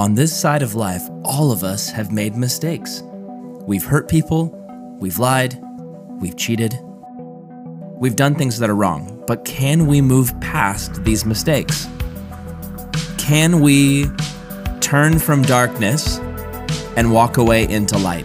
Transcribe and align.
On 0.00 0.14
this 0.14 0.34
side 0.34 0.62
of 0.62 0.74
life, 0.74 1.02
all 1.24 1.52
of 1.52 1.62
us 1.62 1.90
have 1.90 2.10
made 2.10 2.34
mistakes. 2.34 3.02
We've 3.66 3.84
hurt 3.84 4.08
people, 4.08 4.46
we've 4.98 5.18
lied, 5.18 5.62
we've 6.22 6.38
cheated, 6.38 6.74
we've 7.98 8.16
done 8.16 8.34
things 8.34 8.58
that 8.60 8.70
are 8.70 8.74
wrong. 8.74 9.22
But 9.26 9.44
can 9.44 9.86
we 9.86 10.00
move 10.00 10.32
past 10.40 11.04
these 11.04 11.26
mistakes? 11.26 11.86
Can 13.18 13.60
we 13.60 14.06
turn 14.80 15.18
from 15.18 15.42
darkness 15.42 16.16
and 16.96 17.12
walk 17.12 17.36
away 17.36 17.68
into 17.68 17.98
light? 17.98 18.24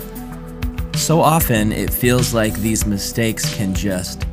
So 0.95 1.19
often 1.19 1.73
it 1.73 1.91
feels 1.91 2.33
like 2.33 2.53
these 2.53 2.85
mistakes 2.85 3.53
can 3.53 3.73
just 3.73 4.23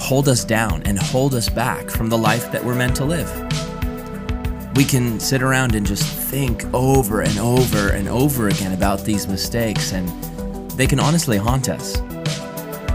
hold 0.00 0.28
us 0.28 0.44
down 0.44 0.82
and 0.82 0.98
hold 0.98 1.36
us 1.36 1.48
back 1.48 1.90
from 1.90 2.08
the 2.08 2.18
life 2.18 2.50
that 2.50 2.64
we're 2.64 2.74
meant 2.74 2.96
to 2.96 3.04
live. 3.04 3.51
We 4.74 4.84
can 4.84 5.20
sit 5.20 5.42
around 5.42 5.74
and 5.74 5.86
just 5.86 6.04
think 6.04 6.64
over 6.72 7.20
and 7.20 7.38
over 7.38 7.90
and 7.90 8.08
over 8.08 8.48
again 8.48 8.72
about 8.72 9.04
these 9.04 9.28
mistakes, 9.28 9.92
and 9.92 10.08
they 10.72 10.86
can 10.86 10.98
honestly 10.98 11.36
haunt 11.36 11.68
us. 11.68 12.00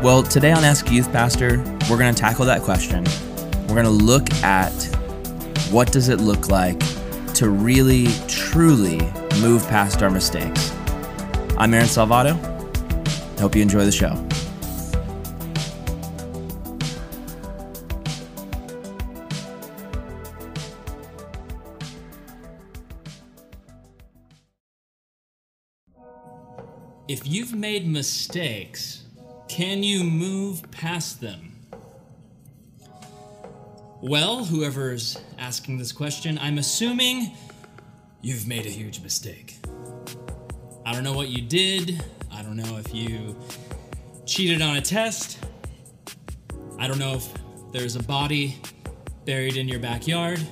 Well, 0.02 0.24
today 0.24 0.52
on 0.52 0.64
Ask 0.64 0.92
Youth 0.92 1.12
Pastor, 1.12 1.58
we're 1.88 2.00
going 2.00 2.14
to 2.14 2.20
tackle 2.20 2.46
that 2.46 2.64
question. 2.64 3.04
We're 3.68 3.76
going 3.76 3.86
to 3.86 3.92
look 3.92 4.32
at 4.44 4.74
what 5.70 5.92
does 5.92 6.10
it 6.10 6.20
look 6.20 6.50
like 6.50 6.80
to 7.36 7.50
really, 7.50 8.08
truly 8.28 8.98
move 9.40 9.68
past 9.68 10.02
our 10.02 10.10
mistakes. 10.10 10.72
I'm 11.58 11.76
Aaron 11.76 11.86
Salvato. 11.86 12.36
Hope 13.40 13.56
you 13.56 13.62
enjoy 13.62 13.86
the 13.86 13.92
show. 13.92 14.27
If 27.08 27.26
you've 27.26 27.54
made 27.54 27.88
mistakes, 27.88 29.04
can 29.48 29.82
you 29.82 30.04
move 30.04 30.70
past 30.72 31.22
them? 31.22 31.54
Well, 34.02 34.44
whoever's 34.44 35.18
asking 35.40 35.78
this 35.78 35.94
question, 35.94 36.38
I'm 36.38 36.58
assuming 36.58 37.32
you've 38.22 38.46
made 38.46 38.66
a 38.66 38.70
huge 38.70 39.02
mistake. 39.02 39.56
I 40.86 40.92
don't 40.92 41.06
know 41.06 41.14
what 41.14 41.30
you 41.30 41.42
did. 41.42 42.04
I 42.30 42.42
don't 42.42 42.58
know 42.58 42.78
if 42.78 42.94
you 42.94 43.38
cheated 44.26 44.62
on 44.62 44.76
a 44.76 44.82
test. 44.82 45.40
I 46.78 46.88
don't 46.88 47.00
know 47.00 47.14
if 47.14 47.34
there's 47.72 47.96
a 47.96 48.04
body 48.04 48.58
buried 49.24 49.56
in 49.56 49.70
your 49.70 49.80
backyard. 49.80 50.46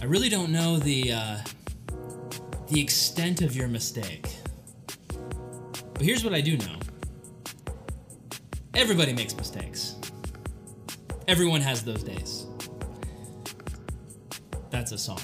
I 0.00 0.06
really 0.06 0.30
don't 0.30 0.52
know 0.52 0.78
the 0.78 1.12
uh, 1.12 1.36
the 2.68 2.80
extent 2.80 3.42
of 3.42 3.54
your 3.54 3.68
mistake. 3.68 4.39
But 6.00 6.06
here's 6.06 6.24
what 6.24 6.32
I 6.32 6.40
do 6.40 6.56
know 6.56 6.78
everybody 8.74 9.12
makes 9.12 9.36
mistakes, 9.36 9.96
everyone 11.28 11.60
has 11.60 11.84
those 11.84 12.02
days. 12.02 12.46
That's 14.70 14.92
a 14.92 14.96
song. 14.96 15.20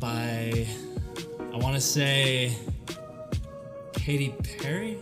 By, 0.00 0.66
I 1.52 1.56
want 1.56 1.76
to 1.76 1.80
say, 1.80 2.56
Katy 3.92 4.34
Perry? 4.42 4.98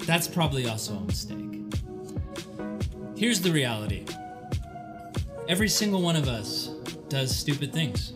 That's 0.00 0.28
probably 0.28 0.68
also 0.68 0.92
a 0.92 1.00
mistake. 1.00 1.62
Here's 3.16 3.40
the 3.40 3.52
reality 3.52 4.04
every 5.48 5.70
single 5.70 6.02
one 6.02 6.16
of 6.16 6.28
us 6.28 6.66
does 7.08 7.34
stupid 7.34 7.72
things. 7.72 8.12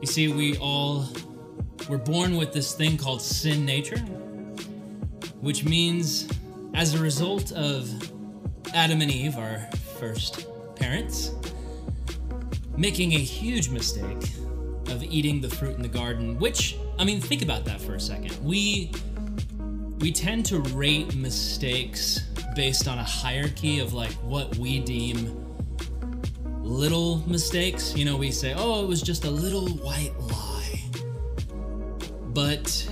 You 0.00 0.08
see, 0.08 0.26
we 0.26 0.56
all 0.56 1.06
we're 1.88 1.98
born 1.98 2.36
with 2.36 2.52
this 2.52 2.74
thing 2.74 2.96
called 2.96 3.22
sin 3.22 3.64
nature, 3.64 3.98
which 5.40 5.64
means 5.64 6.28
as 6.74 6.94
a 6.94 6.98
result 6.98 7.52
of 7.52 7.88
Adam 8.74 9.00
and 9.00 9.10
Eve, 9.10 9.38
our 9.38 9.60
first 9.98 10.46
parents, 10.76 11.32
making 12.76 13.14
a 13.14 13.18
huge 13.18 13.70
mistake 13.70 14.22
of 14.88 15.02
eating 15.02 15.40
the 15.40 15.48
fruit 15.48 15.76
in 15.76 15.82
the 15.82 15.88
garden, 15.88 16.38
which 16.38 16.76
I 16.98 17.04
mean, 17.04 17.20
think 17.20 17.42
about 17.42 17.64
that 17.64 17.80
for 17.80 17.94
a 17.94 18.00
second. 18.00 18.36
We 18.44 18.92
we 20.00 20.12
tend 20.12 20.46
to 20.46 20.60
rate 20.60 21.14
mistakes 21.14 22.20
based 22.54 22.86
on 22.86 22.98
a 22.98 23.04
hierarchy 23.04 23.80
of 23.80 23.94
like 23.94 24.12
what 24.22 24.56
we 24.56 24.78
deem 24.78 25.44
little 26.62 27.22
mistakes. 27.26 27.96
You 27.96 28.04
know, 28.04 28.16
we 28.16 28.30
say, 28.30 28.54
"Oh, 28.56 28.84
it 28.84 28.88
was 28.88 29.00
just 29.00 29.24
a 29.24 29.30
little 29.30 29.68
white 29.68 30.18
lie." 30.20 30.47
But 32.38 32.88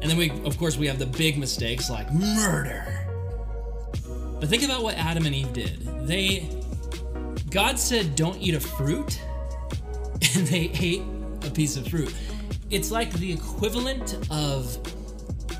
and 0.00 0.10
then 0.10 0.16
we 0.16 0.30
of 0.46 0.56
course 0.56 0.78
we 0.78 0.86
have 0.86 0.98
the 0.98 1.04
big 1.04 1.36
mistakes 1.36 1.90
like 1.90 2.10
murder. 2.10 2.86
But 4.40 4.48
think 4.48 4.62
about 4.62 4.82
what 4.82 4.94
adam 4.94 5.26
and 5.26 5.34
eve 5.34 5.52
did. 5.52 6.06
They 6.06 6.48
god 7.50 7.78
said 7.78 8.16
don't 8.16 8.38
eat 8.38 8.54
a 8.54 8.60
fruit 8.60 9.20
and 10.34 10.46
they 10.46 10.70
ate 10.80 11.02
a 11.44 11.50
piece 11.50 11.76
of 11.76 11.86
fruit. 11.86 12.14
It's 12.70 12.90
like 12.90 13.12
the 13.12 13.30
equivalent 13.30 14.16
of 14.30 14.78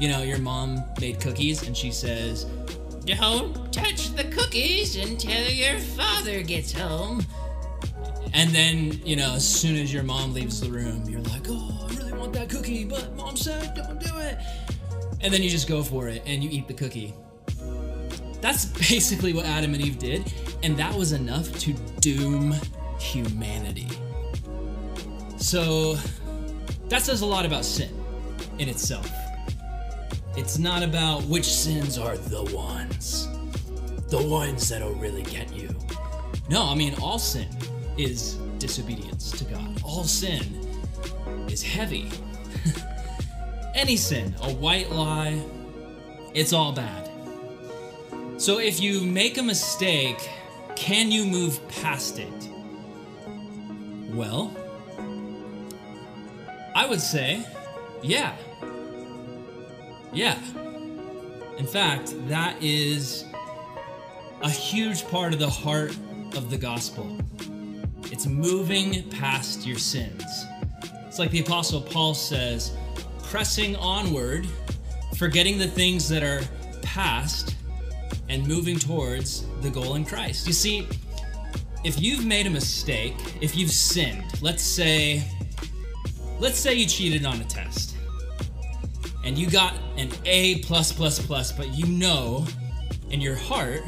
you 0.00 0.08
know 0.08 0.22
your 0.22 0.38
mom 0.38 0.82
made 1.02 1.20
cookies 1.20 1.66
and 1.66 1.76
she 1.76 1.92
says 1.92 2.44
don't 3.04 3.70
touch 3.74 4.14
the 4.14 4.24
cookies 4.24 4.96
until 4.96 5.50
your 5.50 5.78
father 5.80 6.42
gets 6.42 6.72
home. 6.72 7.22
And 8.32 8.52
then 8.52 8.98
you 9.04 9.16
know 9.16 9.34
as 9.34 9.46
soon 9.46 9.76
as 9.76 9.92
your 9.92 10.02
mom 10.02 10.32
leaves 10.32 10.62
the 10.62 10.70
room 10.70 11.04
you're 11.10 11.20
like 11.20 11.44
oh 11.50 11.78
want 12.28 12.50
that 12.50 12.54
cookie, 12.54 12.84
but 12.84 13.14
mom 13.16 13.36
said 13.36 13.74
don't 13.74 13.98
do 13.98 14.18
it. 14.18 14.38
And 15.20 15.32
then 15.32 15.42
you 15.42 15.48
just 15.48 15.66
go 15.66 15.82
for 15.82 16.08
it 16.08 16.22
and 16.26 16.44
you 16.44 16.50
eat 16.50 16.68
the 16.68 16.74
cookie. 16.74 17.14
That's 18.40 18.66
basically 18.90 19.32
what 19.32 19.46
Adam 19.46 19.72
and 19.74 19.82
Eve 19.82 19.98
did, 19.98 20.32
and 20.62 20.76
that 20.76 20.94
was 20.94 21.12
enough 21.12 21.58
to 21.60 21.72
doom 22.00 22.54
humanity. 22.98 23.88
So, 25.38 25.96
that 26.88 27.02
says 27.02 27.22
a 27.22 27.26
lot 27.26 27.46
about 27.46 27.64
sin 27.64 27.94
in 28.58 28.68
itself. 28.68 29.10
It's 30.36 30.58
not 30.58 30.82
about 30.82 31.22
which 31.24 31.46
sins 31.46 31.96
are 31.96 32.16
the 32.16 32.44
ones, 32.54 33.26
the 34.08 34.22
ones 34.22 34.68
that'll 34.68 34.94
really 34.94 35.22
get 35.22 35.54
you. 35.54 35.74
No, 36.50 36.64
I 36.64 36.74
mean, 36.74 36.94
all 37.00 37.18
sin 37.18 37.48
is 37.96 38.34
disobedience 38.58 39.30
to 39.32 39.44
God. 39.44 39.80
All 39.82 40.04
sin 40.04 40.57
is 41.50 41.62
heavy. 41.62 42.10
Any 43.74 43.96
sin, 43.96 44.34
a 44.42 44.52
white 44.52 44.90
lie, 44.90 45.42
it's 46.34 46.52
all 46.52 46.72
bad. 46.72 47.08
So 48.38 48.58
if 48.58 48.80
you 48.80 49.02
make 49.02 49.38
a 49.38 49.42
mistake, 49.42 50.18
can 50.76 51.10
you 51.10 51.24
move 51.24 51.60
past 51.68 52.18
it? 52.18 52.48
Well, 54.10 54.56
I 56.74 56.86
would 56.86 57.00
say, 57.00 57.44
yeah. 58.02 58.36
Yeah. 60.12 60.38
In 61.58 61.66
fact, 61.66 62.14
that 62.28 62.62
is 62.62 63.24
a 64.42 64.48
huge 64.48 65.06
part 65.08 65.32
of 65.32 65.40
the 65.40 65.50
heart 65.50 65.96
of 66.36 66.50
the 66.50 66.56
gospel. 66.56 67.18
It's 68.04 68.26
moving 68.26 69.08
past 69.10 69.66
your 69.66 69.78
sins. 69.78 70.22
It's 71.18 71.20
like 71.24 71.32
the 71.32 71.40
Apostle 71.40 71.80
Paul 71.80 72.14
says, 72.14 72.70
pressing 73.24 73.74
onward, 73.74 74.46
forgetting 75.16 75.58
the 75.58 75.66
things 75.66 76.08
that 76.10 76.22
are 76.22 76.42
past, 76.80 77.56
and 78.28 78.46
moving 78.46 78.78
towards 78.78 79.44
the 79.60 79.68
goal 79.68 79.96
in 79.96 80.04
Christ. 80.04 80.46
You 80.46 80.52
see, 80.52 80.86
if 81.82 82.00
you've 82.00 82.24
made 82.24 82.46
a 82.46 82.50
mistake, 82.50 83.16
if 83.40 83.56
you've 83.56 83.72
sinned, 83.72 84.22
let's 84.42 84.62
say, 84.62 85.24
let's 86.38 86.56
say 86.56 86.74
you 86.74 86.86
cheated 86.86 87.26
on 87.26 87.40
a 87.40 87.44
test, 87.46 87.96
and 89.24 89.36
you 89.36 89.50
got 89.50 89.74
an 89.96 90.10
A 90.24 90.60
plus 90.60 90.92
plus 90.92 91.18
plus, 91.18 91.50
but 91.50 91.76
you 91.76 91.86
know 91.86 92.46
in 93.10 93.20
your 93.20 93.34
heart 93.34 93.82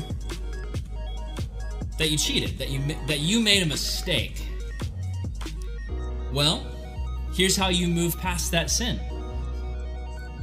that 1.97 2.11
you 2.11 2.19
cheated, 2.19 2.59
that 2.59 2.71
you 2.71 2.81
that 3.07 3.21
you 3.21 3.39
made 3.39 3.63
a 3.63 3.67
mistake. 3.67 4.43
Well, 6.33 6.67
Here's 7.41 7.57
how 7.57 7.71
you 7.71 7.89
move 7.89 8.19
past 8.19 8.51
that 8.51 8.69
sin 8.69 9.01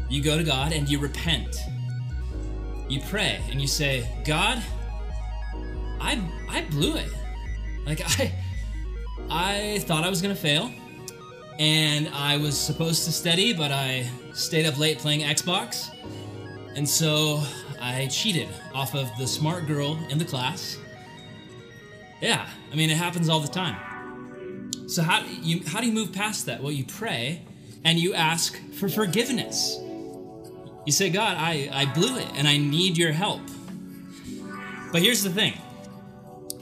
you 0.09 0.23
go 0.23 0.35
to 0.35 0.43
God 0.43 0.71
and 0.73 0.89
you 0.89 0.97
repent. 0.97 1.55
You 2.89 3.01
pray 3.01 3.39
and 3.51 3.61
you 3.61 3.67
say, 3.67 4.09
God, 4.25 4.63
I, 6.01 6.19
I 6.49 6.61
blew 6.71 6.95
it. 6.95 7.11
Like, 7.85 8.01
I, 8.19 8.33
I 9.29 9.79
thought 9.81 10.05
I 10.05 10.09
was 10.09 10.23
going 10.23 10.33
to 10.33 10.41
fail 10.41 10.71
and 11.59 12.09
I 12.15 12.37
was 12.37 12.57
supposed 12.57 13.05
to 13.05 13.11
study, 13.11 13.53
but 13.53 13.71
I 13.71 14.09
stayed 14.33 14.65
up 14.65 14.79
late 14.79 14.97
playing 14.97 15.19
Xbox. 15.19 15.95
And 16.75 16.89
so 16.89 17.43
I 17.79 18.07
cheated 18.07 18.49
off 18.73 18.95
of 18.95 19.07
the 19.19 19.27
smart 19.27 19.67
girl 19.67 19.99
in 20.09 20.17
the 20.17 20.25
class. 20.25 20.79
Yeah, 22.23 22.49
I 22.71 22.75
mean, 22.75 22.89
it 22.89 22.97
happens 22.97 23.29
all 23.29 23.39
the 23.39 23.47
time. 23.47 23.75
So 24.87 25.03
how 25.03 25.21
do 25.21 25.29
you 25.29 25.61
how 25.67 25.81
do 25.81 25.87
you 25.87 25.93
move 25.93 26.13
past 26.13 26.45
that? 26.45 26.63
Well, 26.63 26.71
you 26.71 26.85
pray 26.85 27.41
and 27.83 27.99
you 27.99 28.13
ask 28.13 28.57
for 28.73 28.89
forgiveness. 28.89 29.77
You 30.85 30.93
say, 30.93 31.09
God, 31.09 31.35
I, 31.37 31.69
I 31.71 31.85
blew 31.85 32.17
it 32.17 32.27
and 32.35 32.47
I 32.47 32.57
need 32.57 32.97
your 32.97 33.11
help. 33.11 33.41
But 34.93 35.01
here's 35.01 35.21
the 35.23 35.29
thing. 35.29 35.53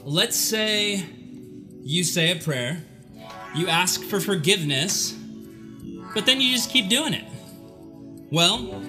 Let's 0.02 0.36
say 0.36 1.04
you 1.82 2.02
say 2.02 2.32
a 2.32 2.36
prayer, 2.36 2.82
you 3.54 3.68
ask 3.68 4.02
for 4.02 4.18
forgiveness, 4.18 5.12
but 6.12 6.26
then 6.26 6.40
you 6.40 6.52
just 6.52 6.70
keep 6.70 6.88
doing 6.88 7.14
it. 7.14 7.24
Well, 8.32 8.82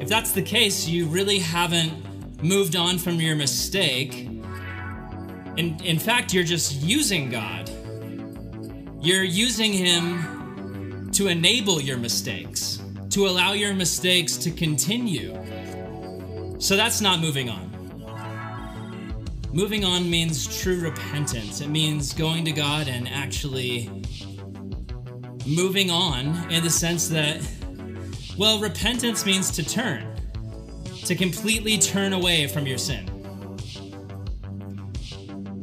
if 0.00 0.08
that's 0.08 0.32
the 0.32 0.42
case, 0.42 0.86
you 0.86 1.06
really 1.06 1.38
haven't 1.38 2.42
moved 2.42 2.76
on 2.76 2.98
from 2.98 3.14
your 3.14 3.36
mistake. 3.36 4.28
In, 5.56 5.80
in 5.82 5.98
fact, 5.98 6.34
you're 6.34 6.44
just 6.44 6.82
using 6.82 7.30
God. 7.30 7.70
You're 9.02 9.24
using 9.24 9.72
Him 9.72 11.10
to 11.10 11.26
enable 11.26 11.80
your 11.80 11.98
mistakes, 11.98 12.80
to 13.10 13.26
allow 13.26 13.52
your 13.52 13.74
mistakes 13.74 14.36
to 14.36 14.50
continue. 14.52 15.34
So 16.60 16.76
that's 16.76 17.00
not 17.00 17.18
moving 17.18 17.50
on. 17.50 17.68
Moving 19.52 19.84
on 19.84 20.08
means 20.08 20.46
true 20.62 20.78
repentance. 20.78 21.60
It 21.60 21.68
means 21.68 22.14
going 22.14 22.44
to 22.44 22.52
God 22.52 22.86
and 22.86 23.08
actually 23.08 23.90
moving 25.46 25.90
on 25.90 26.48
in 26.52 26.62
the 26.62 26.70
sense 26.70 27.08
that, 27.08 27.42
well, 28.38 28.60
repentance 28.60 29.26
means 29.26 29.50
to 29.50 29.64
turn, 29.64 30.06
to 31.06 31.16
completely 31.16 31.76
turn 31.76 32.12
away 32.12 32.46
from 32.46 32.68
your 32.68 32.78
sin. 32.78 33.11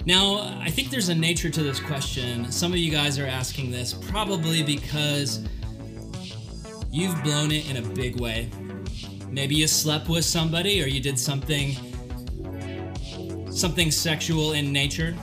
Now, 0.06 0.57
I 0.60 0.69
think 0.69 0.90
there's 0.90 1.10
a 1.10 1.16
nature 1.16 1.50
to 1.50 1.62
this 1.62 1.80
question. 1.80 2.51
Some 2.51 2.72
of 2.72 2.78
you 2.78 2.92
guys 2.92 3.19
are 3.19 3.25
asking 3.25 3.72
this 3.72 3.94
probably 3.94 4.63
because 4.63 5.44
you've 6.92 7.22
blown 7.24 7.51
it 7.51 7.69
in 7.69 7.78
a 7.78 7.81
big 7.81 8.19
way. 8.19 8.50
Maybe 9.30 9.56
you 9.56 9.68
slept 9.68 10.10
with 10.10 10.25
somebody 10.25 10.81
or 10.81 10.88
you 10.88 11.00
did 11.00 11.19
something 11.19 11.75
something 13.51 13.92
sexual 13.92 14.54
in 14.54 14.72
nature. 14.72 15.16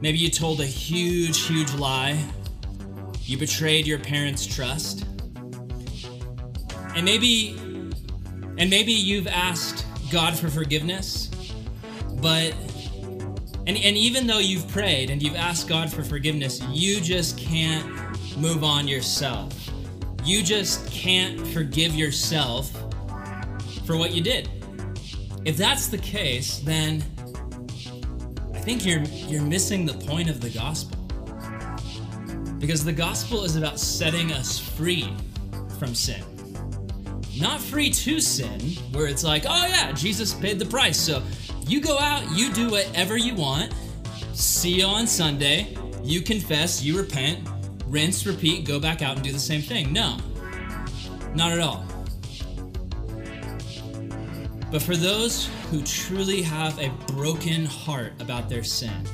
Maybe 0.00 0.18
you 0.18 0.30
told 0.30 0.60
a 0.60 0.66
huge, 0.66 1.46
huge 1.46 1.72
lie. 1.74 2.18
You 3.22 3.38
betrayed 3.38 3.86
your 3.86 3.98
parents' 3.98 4.46
trust. 4.46 5.04
And 6.94 7.04
maybe 7.04 7.56
and 8.58 8.70
maybe 8.70 8.92
you've 8.92 9.26
asked 9.26 9.84
God 10.10 10.38
for 10.38 10.48
forgiveness, 10.48 11.28
but 12.22 12.54
and, 13.66 13.76
and 13.76 13.96
even 13.96 14.26
though 14.28 14.38
you've 14.38 14.68
prayed 14.68 15.10
and 15.10 15.20
you've 15.20 15.34
asked 15.34 15.66
God 15.66 15.92
for 15.92 16.04
forgiveness, 16.04 16.62
you 16.70 17.00
just 17.00 17.36
can't 17.36 17.84
move 18.38 18.62
on 18.62 18.86
yourself. 18.86 19.52
You 20.24 20.42
just 20.42 20.88
can't 20.90 21.44
forgive 21.48 21.94
yourself 21.94 22.70
for 23.84 23.96
what 23.96 24.12
you 24.12 24.22
did. 24.22 24.48
If 25.44 25.56
that's 25.56 25.88
the 25.88 25.98
case, 25.98 26.58
then 26.58 27.04
I 28.54 28.58
think 28.58 28.86
you're 28.86 29.02
you're 29.28 29.42
missing 29.42 29.84
the 29.84 29.94
point 29.94 30.30
of 30.30 30.40
the 30.40 30.50
gospel. 30.50 30.98
Because 32.58 32.84
the 32.84 32.92
gospel 32.92 33.44
is 33.44 33.56
about 33.56 33.78
setting 33.78 34.32
us 34.32 34.58
free 34.58 35.12
from 35.78 35.94
sin. 35.94 36.22
Not 37.38 37.60
free 37.60 37.90
to 37.90 38.20
sin, 38.20 38.60
where 38.92 39.06
it's 39.06 39.22
like, 39.22 39.44
oh 39.46 39.66
yeah, 39.66 39.92
Jesus 39.92 40.34
paid 40.34 40.58
the 40.58 40.66
price. 40.66 40.98
So 40.98 41.22
you 41.66 41.80
go 41.80 41.98
out, 41.98 42.24
you 42.36 42.52
do 42.52 42.70
whatever 42.70 43.16
you 43.16 43.34
want. 43.34 43.74
See 44.32 44.80
you 44.80 44.84
on 44.84 45.06
Sunday. 45.06 45.76
You 46.02 46.22
confess, 46.22 46.82
you 46.82 46.96
repent, 46.96 47.48
rinse, 47.86 48.24
repeat, 48.26 48.64
go 48.64 48.78
back 48.78 49.02
out 49.02 49.16
and 49.16 49.24
do 49.24 49.32
the 49.32 49.38
same 49.38 49.60
thing. 49.60 49.92
No, 49.92 50.16
not 51.34 51.50
at 51.50 51.58
all. 51.58 51.84
But 54.70 54.82
for 54.82 54.94
those 54.94 55.48
who 55.70 55.82
truly 55.82 56.42
have 56.42 56.78
a 56.78 56.90
broken 57.12 57.64
heart 57.64 58.12
about 58.20 58.48
their 58.48 58.62
sin, 58.62 59.04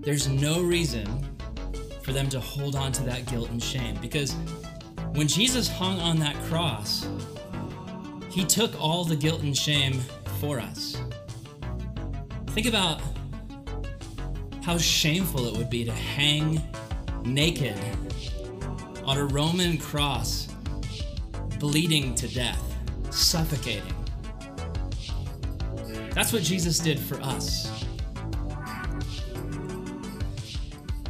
there's 0.00 0.26
no 0.26 0.62
reason 0.62 1.06
for 2.02 2.12
them 2.12 2.28
to 2.30 2.40
hold 2.40 2.74
on 2.74 2.90
to 2.92 3.04
that 3.04 3.26
guilt 3.26 3.50
and 3.50 3.62
shame. 3.62 3.96
Because 4.00 4.32
when 5.14 5.28
Jesus 5.28 5.68
hung 5.68 6.00
on 6.00 6.18
that 6.18 6.34
cross, 6.44 7.06
he 8.28 8.44
took 8.44 8.80
all 8.80 9.04
the 9.04 9.14
guilt 9.14 9.42
and 9.42 9.56
shame 9.56 10.00
for 10.40 10.58
us. 10.58 10.96
Think 12.54 12.66
about 12.66 13.00
how 14.62 14.76
shameful 14.76 15.46
it 15.46 15.56
would 15.56 15.70
be 15.70 15.84
to 15.84 15.92
hang 15.92 16.62
naked 17.24 17.78
on 19.04 19.16
a 19.16 19.24
Roman 19.24 19.78
cross, 19.78 20.48
bleeding 21.58 22.14
to 22.16 22.28
death, 22.28 22.62
suffocating. 23.10 23.94
That's 26.14 26.32
what 26.32 26.42
Jesus 26.42 26.78
did 26.78 27.00
for 27.00 27.16
us. 27.22 27.86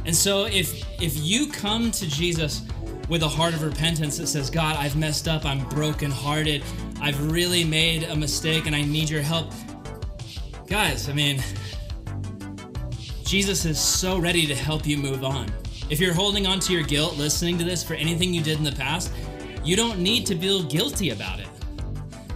And 0.05 0.15
so 0.15 0.45
if 0.45 0.81
if 1.01 1.17
you 1.17 1.51
come 1.51 1.91
to 1.91 2.07
Jesus 2.07 2.61
with 3.09 3.21
a 3.23 3.27
heart 3.27 3.53
of 3.53 3.63
repentance 3.63 4.17
that 4.17 4.27
says, 4.27 4.49
God, 4.49 4.77
I've 4.77 4.95
messed 4.95 5.27
up, 5.27 5.45
I'm 5.45 5.67
brokenhearted, 5.69 6.63
I've 7.01 7.31
really 7.31 7.65
made 7.65 8.03
a 8.03 8.15
mistake, 8.15 8.65
and 8.65 8.73
I 8.73 8.81
need 8.81 9.09
your 9.09 9.21
help. 9.21 9.51
Guys, 10.73 11.07
I 11.07 11.13
mean, 11.13 11.39
Jesus 13.23 13.63
is 13.63 13.79
so 13.79 14.17
ready 14.17 14.47
to 14.47 14.55
help 14.55 14.87
you 14.87 14.97
move 14.97 15.23
on. 15.23 15.53
If 15.91 15.99
you're 15.99 16.15
holding 16.15 16.47
on 16.47 16.59
to 16.61 16.73
your 16.73 16.81
guilt 16.81 17.15
listening 17.15 17.59
to 17.59 17.63
this 17.63 17.83
for 17.83 17.93
anything 17.93 18.33
you 18.33 18.41
did 18.41 18.57
in 18.57 18.63
the 18.63 18.71
past, 18.71 19.13
you 19.63 19.75
don't 19.75 19.99
need 19.99 20.25
to 20.25 20.35
feel 20.35 20.63
guilty 20.63 21.11
about 21.11 21.39
it. 21.39 21.47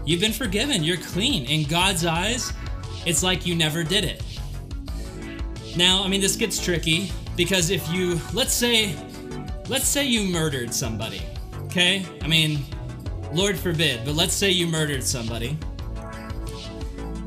You've 0.05 0.21
been 0.21 0.33
forgiven, 0.33 0.83
you're 0.83 0.97
clean. 0.97 1.45
In 1.45 1.67
God's 1.67 2.05
eyes, 2.05 2.53
it's 3.07 3.23
like 3.23 3.47
you 3.47 3.55
never 3.55 3.83
did 3.83 4.03
it. 4.03 4.21
Now, 5.75 6.03
I 6.03 6.07
mean, 6.07 6.21
this 6.21 6.35
gets 6.35 6.63
tricky 6.63 7.11
because 7.35 7.71
if 7.71 7.91
you, 7.91 8.21
let's 8.35 8.53
say, 8.53 8.95
let's 9.67 9.87
say 9.87 10.05
you 10.05 10.31
murdered 10.31 10.75
somebody, 10.75 11.23
okay? 11.63 12.05
I 12.21 12.27
mean, 12.27 12.63
Lord 13.33 13.57
forbid, 13.57 14.05
but 14.05 14.13
let's 14.13 14.33
say 14.35 14.51
you 14.51 14.67
murdered 14.67 15.03
somebody. 15.03 15.57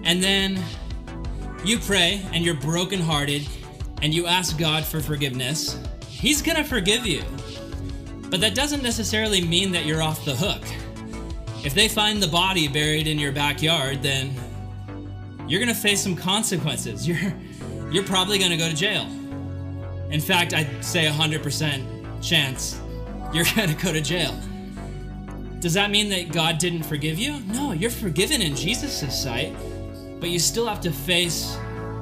And 0.05 0.23
then 0.23 0.62
you 1.65 1.79
pray 1.79 2.23
and 2.33 2.45
you're 2.45 2.55
brokenhearted 2.55 3.47
and 4.03 4.15
you 4.15 4.27
ask 4.27 4.59
God 4.59 4.85
for 4.85 5.01
forgiveness. 5.01 5.79
He's 6.09 6.43
gonna 6.43 6.65
forgive 6.65 7.07
you. 7.07 7.23
But 8.31 8.40
that 8.40 8.55
doesn't 8.55 8.83
necessarily 8.83 9.40
mean 9.43 9.73
that 9.73 9.85
you're 9.85 10.02
off 10.02 10.25
the 10.25 10.35
hook. 10.35 10.62
If 11.64 11.75
they 11.75 11.88
find 11.88 12.23
the 12.23 12.29
body 12.29 12.69
buried 12.69 13.07
in 13.07 13.19
your 13.19 13.33
backyard, 13.33 14.02
then 14.02 14.35
you're 15.47 15.61
gonna 15.61 15.75
face 15.75 16.00
some 16.02 16.17
consequences. 16.17 17.07
You're 17.09 17.33
you're 17.90 18.05
probably 18.05 18.38
gonna 18.38 18.57
go 18.57 18.69
to 18.69 18.75
jail. 18.75 19.02
In 20.11 20.21
fact, 20.21 20.55
I'd 20.55 20.85
say 20.85 21.07
100% 21.07 22.23
chance 22.23 22.81
you're 23.33 23.45
gonna 23.57 23.75
go 23.75 23.93
to 23.93 24.00
jail. 24.00 24.38
Does 25.59 25.75
that 25.75 25.90
mean 25.90 26.09
that 26.11 26.33
God 26.33 26.59
didn't 26.59 26.85
forgive 26.85 27.19
you? 27.19 27.40
No, 27.40 27.73
you're 27.73 27.90
forgiven 27.90 28.40
in 28.40 28.55
Jesus' 28.55 29.23
sight, 29.23 29.55
but 30.21 30.29
you 30.29 30.39
still 30.39 30.67
have 30.67 30.81
to 30.83 30.93
face 30.93 31.57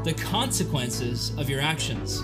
the 0.05 0.13
consequences 0.15 1.33
of 1.39 1.49
your 1.49 1.61
actions. 1.61 2.23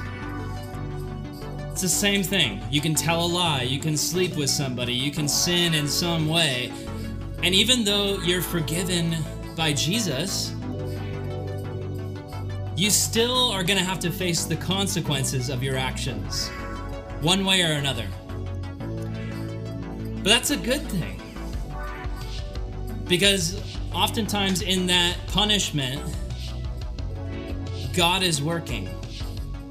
It's 1.71 1.83
the 1.83 1.89
same 1.89 2.23
thing. 2.23 2.63
You 2.71 2.81
can 2.81 2.95
tell 2.95 3.25
a 3.25 3.27
lie, 3.27 3.63
you 3.63 3.81
can 3.81 3.97
sleep 3.97 4.37
with 4.37 4.51
somebody, 4.51 4.93
you 4.93 5.11
can 5.11 5.29
sin 5.29 5.75
in 5.75 5.89
some 5.89 6.29
way, 6.29 6.73
and 7.43 7.55
even 7.55 7.85
though 7.85 8.19
you're 8.19 8.43
forgiven 8.43 9.17
by 9.57 9.73
Jesus, 9.73 10.55
you 12.77 12.91
still 12.91 13.51
are 13.51 13.63
going 13.63 13.79
to 13.79 13.85
have 13.85 14.01
to 14.01 14.11
face 14.11 14.45
the 14.45 14.57
consequences 14.57 15.49
of 15.49 15.63
your 15.63 15.77
actions, 15.77 16.49
one 17.21 17.45
way 17.45 17.63
or 17.63 17.73
another. 17.73 18.07
But 18.79 20.31
that's 20.31 20.51
a 20.51 20.57
good 20.57 20.83
thing. 20.89 21.21
Because 23.07 23.74
oftentimes 23.95 24.63
in 24.63 24.87
that 24.87 25.17
punishment, 25.29 26.03
God 27.95 28.23
is 28.23 28.43
working 28.43 28.89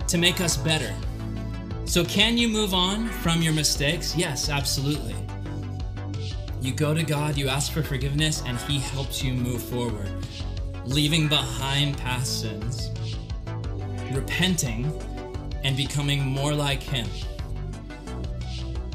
to 0.08 0.18
make 0.18 0.39
us 0.39 0.56
better. 0.58 0.94
So, 1.86 2.06
can 2.06 2.38
you 2.38 2.48
move 2.48 2.74
on 2.74 3.10
from 3.10 3.42
your 3.42 3.53
mistakes? 3.53 4.15
Yes, 4.15 4.50
absolutely. 4.50 5.15
You 6.62 6.74
go 6.74 6.94
to 6.94 7.03
God, 7.03 7.36
you 7.36 7.50
ask 7.50 7.74
for 7.74 7.84
forgiveness, 7.84 8.42
and 8.46 8.58
He 8.60 8.80
helps 8.80 9.22
you 9.22 9.34
move 9.34 9.62
forward, 9.62 10.10
leaving 10.86 11.27
behind 11.27 11.98
past 11.98 12.42
sins, 12.42 12.92
repenting, 14.13 14.92
and 15.65 15.75
becoming 15.75 16.25
more 16.25 16.53
like 16.53 16.82
Him. 16.82 17.08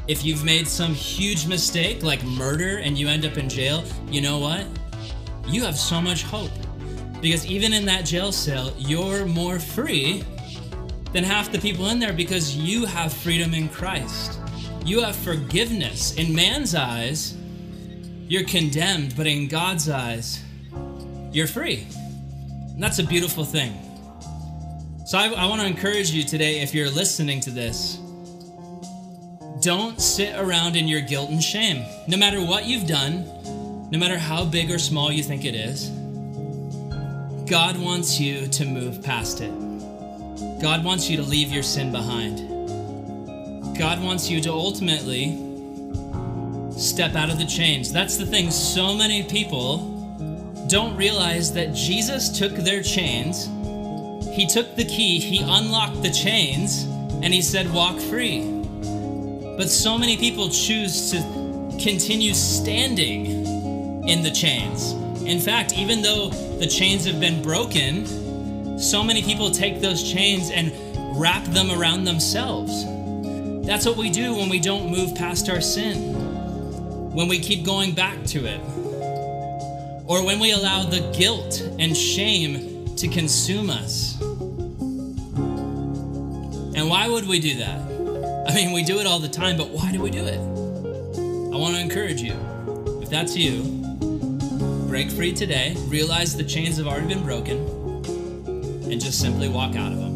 If 0.07 0.25
you've 0.25 0.43
made 0.43 0.67
some 0.67 0.95
huge 0.95 1.45
mistake 1.45 2.01
like 2.01 2.23
murder 2.23 2.79
and 2.79 2.97
you 2.97 3.07
end 3.07 3.25
up 3.25 3.37
in 3.37 3.47
jail, 3.47 3.83
you 4.09 4.21
know 4.21 4.39
what? 4.39 4.65
You 5.49 5.63
have 5.63 5.77
so 5.77 5.99
much 5.99 6.23
hope. 6.23 6.51
Because 7.21 7.45
even 7.45 7.73
in 7.73 7.85
that 7.85 8.05
jail 8.05 8.31
cell, 8.31 8.71
you're 8.77 9.25
more 9.25 9.59
free 9.59 10.23
than 11.11 11.23
half 11.23 11.51
the 11.51 11.59
people 11.59 11.87
in 11.89 11.99
there 11.99 12.13
because 12.13 12.55
you 12.55 12.85
have 12.85 13.11
freedom 13.11 13.53
in 13.53 13.67
Christ. 13.67 14.39
You 14.85 15.01
have 15.01 15.15
forgiveness. 15.15 16.13
In 16.15 16.33
man's 16.33 16.75
eyes, 16.75 17.35
you're 18.27 18.45
condemned, 18.45 19.17
but 19.17 19.25
in 19.25 19.47
God's 19.47 19.89
eyes, 19.89 20.43
you're 21.31 21.47
free. 21.47 21.87
And 22.73 22.81
that's 22.81 22.99
a 22.99 23.03
beautiful 23.03 23.43
thing. 23.43 23.73
So 25.05 25.17
I, 25.17 25.29
I 25.29 25.45
want 25.47 25.61
to 25.61 25.67
encourage 25.67 26.11
you 26.11 26.23
today, 26.23 26.59
if 26.59 26.75
you're 26.75 26.91
listening 26.91 27.41
to 27.41 27.49
this, 27.49 27.99
don't 29.61 29.99
sit 29.99 30.35
around 30.35 30.75
in 30.75 30.87
your 30.87 31.01
guilt 31.01 31.31
and 31.31 31.43
shame. 31.43 31.83
No 32.07 32.15
matter 32.15 32.41
what 32.41 32.65
you've 32.65 32.87
done, 32.87 33.25
no 33.91 33.97
matter 33.97 34.17
how 34.17 34.45
big 34.45 34.69
or 34.69 34.77
small 34.77 35.11
you 35.11 35.23
think 35.23 35.45
it 35.45 35.55
is, 35.55 35.89
God 37.49 37.77
wants 37.79 38.19
you 38.19 38.45
to 38.47 38.65
move 38.65 39.01
past 39.01 39.41
it. 39.41 39.51
God 40.61 40.83
wants 40.83 41.09
you 41.09 41.17
to 41.17 41.23
leave 41.23 41.51
your 41.51 41.63
sin 41.63 41.91
behind. 41.91 42.47
God 43.77 44.03
wants 44.03 44.29
you 44.29 44.41
to 44.41 44.51
ultimately 44.51 45.29
step 46.79 47.15
out 47.15 47.31
of 47.31 47.39
the 47.39 47.45
chains. 47.45 47.91
That's 47.91 48.17
the 48.17 48.25
thing. 48.25 48.51
So 48.51 48.93
many 48.93 49.23
people 49.23 49.77
don't 50.67 50.95
realize 50.95 51.51
that 51.53 51.73
Jesus 51.73 52.29
took 52.37 52.51
their 52.53 52.83
chains, 52.83 53.45
He 54.35 54.45
took 54.45 54.75
the 54.75 54.85
key, 54.85 55.19
He 55.19 55.39
unlocked 55.41 56.03
the 56.03 56.11
chains, 56.11 56.83
and 57.23 57.33
He 57.33 57.41
said, 57.41 57.73
Walk 57.73 57.99
free. 57.99 58.41
But 59.57 59.69
so 59.69 59.97
many 59.97 60.15
people 60.15 60.49
choose 60.49 61.09
to 61.11 61.17
continue 61.81 62.35
standing 62.35 63.38
in 64.09 64.23
the 64.23 64.31
chains. 64.31 64.93
In 65.21 65.39
fact, 65.39 65.73
even 65.77 66.01
though 66.01 66.29
the 66.57 66.65
chains 66.65 67.05
have 67.05 67.19
been 67.19 67.43
broken, 67.43 68.79
so 68.79 69.03
many 69.03 69.21
people 69.21 69.51
take 69.51 69.81
those 69.81 70.11
chains 70.11 70.49
and 70.49 70.73
wrap 71.15 71.43
them 71.45 71.69
around 71.69 72.05
themselves. 72.05 72.85
That's 73.67 73.85
what 73.85 73.97
we 73.97 74.09
do 74.09 74.35
when 74.35 74.49
we 74.49 74.59
don't 74.59 74.89
move 74.89 75.13
past 75.13 75.47
our 75.47 75.61
sin, 75.61 77.13
when 77.13 77.27
we 77.27 77.39
keep 77.39 77.63
going 77.63 77.93
back 77.93 78.23
to 78.25 78.45
it, 78.47 78.59
or 80.07 80.25
when 80.25 80.39
we 80.39 80.53
allow 80.53 80.85
the 80.85 81.01
guilt 81.15 81.61
and 81.77 81.95
shame 81.95 82.95
to 82.95 83.07
consume 83.07 83.69
us. 83.69 84.19
And 86.75 86.89
why 86.89 87.07
would 87.07 87.27
we 87.27 87.39
do 87.39 87.57
that? 87.57 87.79
I 88.49 88.55
mean, 88.55 88.71
we 88.71 88.83
do 88.83 88.99
it 88.99 89.05
all 89.05 89.19
the 89.19 89.29
time, 89.29 89.55
but 89.55 89.69
why 89.69 89.91
do 89.91 90.01
we 90.01 90.09
do 90.09 90.25
it? 90.25 90.39
I 90.39 91.57
want 91.57 91.75
to 91.75 91.81
encourage 91.81 92.23
you. 92.23 92.33
If 93.03 93.09
that's 93.11 93.35
you, 93.35 93.79
break 94.89 95.11
free 95.11 95.31
today, 95.31 95.75
realize 95.87 96.35
the 96.35 96.43
chains 96.43 96.77
have 96.77 96.87
already 96.87 97.07
been 97.07 97.23
broken, 97.23 97.57
and 98.91 98.99
just 98.99 99.21
simply 99.21 99.47
walk 99.47 99.75
out 99.75 99.91
of 99.91 99.99
them. 99.99 100.08